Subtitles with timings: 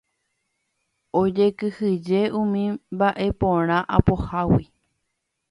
[1.21, 2.63] Ojekyhyje umi
[2.95, 4.65] mbaʼeporã apohágui.